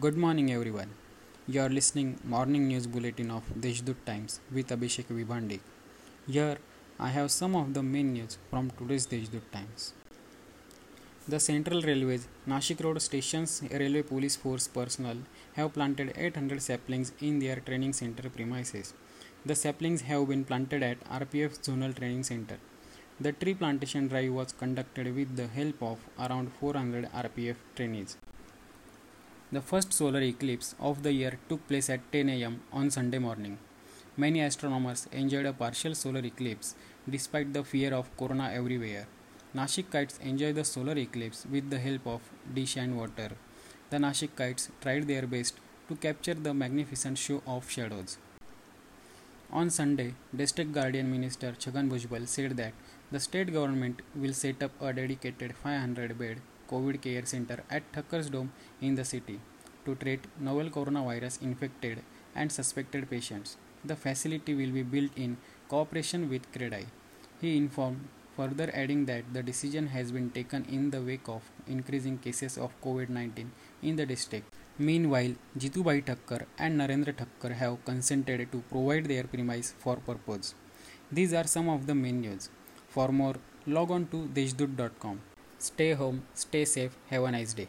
[0.00, 0.88] Good morning, everyone.
[1.46, 5.60] You are listening morning news bulletin of Deshdoot Times with Abhishek Vibhandik.
[6.26, 6.56] Here,
[6.98, 9.92] I have some of the main news from today's Deshdoot Times.
[11.28, 15.18] The Central Railways Nashik Road Station's Railway Police Force personnel
[15.52, 18.94] have planted 800 saplings in their training center premises.
[19.46, 22.58] The saplings have been planted at RPF Zonal Training Center.
[23.20, 28.16] The tree plantation drive was conducted with the help of around 400 RPF trainees.
[29.54, 33.56] The first solar eclipse of the year took place at 10 am on Sunday morning.
[34.16, 36.74] Many astronomers enjoyed a partial solar eclipse
[37.14, 39.06] despite the fear of corona everywhere.
[39.54, 43.28] Nashikites enjoyed the solar eclipse with the help of dish and water.
[43.90, 48.18] The Nashikites tried their best to capture the magnificent show of shadows.
[49.52, 52.72] On Sunday, District Guardian Minister Chhagan Bhujbal said that
[53.12, 58.30] the state government will set up a dedicated 500 bed COVID care center at Thakkars
[58.30, 58.50] Dome
[58.80, 59.40] in the city
[59.84, 62.02] to treat novel coronavirus infected
[62.34, 63.56] and suspected patients.
[63.84, 65.36] The facility will be built in
[65.68, 66.86] cooperation with CREDAI.
[67.40, 72.18] He informed, further adding that the decision has been taken in the wake of increasing
[72.18, 73.50] cases of COVID 19
[73.82, 74.52] in the district.
[74.78, 80.54] Meanwhile, Jitubhai Thakkar and Narendra Thakkar have consented to provide their premise for purpose.
[81.12, 82.50] These are some of the main news.
[82.88, 83.36] For more,
[83.66, 85.20] log on to deshdoot.com.
[85.58, 87.68] Stay home, stay safe, have a nice day.